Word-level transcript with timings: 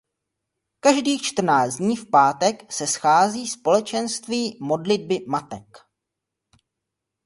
Každých 0.79 1.21
čtrnáct 1.21 1.75
dní 1.77 1.95
v 1.95 2.09
pátek 2.11 2.71
se 2.71 2.87
schází 2.87 3.47
společenství 3.47 4.57
Modlitby 4.61 5.19
matek. 5.27 5.77